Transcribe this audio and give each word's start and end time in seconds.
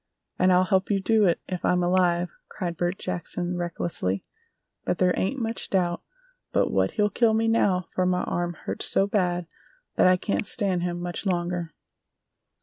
"And 0.39 0.51
I'll 0.51 0.63
help 0.63 0.89
you 0.89 0.99
do 0.99 1.25
it, 1.27 1.41
if 1.47 1.63
I'm 1.63 1.83
alive!" 1.83 2.29
cried 2.49 2.75
Bert 2.75 2.97
Jackson, 2.97 3.55
recklessly; 3.55 4.23
"but 4.83 4.97
there 4.97 5.13
ain't 5.15 5.39
much 5.39 5.69
doubt 5.69 6.01
but 6.51 6.71
what 6.71 6.93
he'll 6.93 7.11
kill 7.11 7.35
me 7.35 7.47
now 7.47 7.85
for 7.91 8.07
my 8.07 8.23
arm 8.23 8.53
hurts 8.65 8.85
so 8.89 9.05
bad 9.05 9.45
that 9.97 10.07
I 10.07 10.17
can't 10.17 10.47
stand 10.47 10.81
him 10.81 10.99
much 10.99 11.27
longer!" 11.27 11.75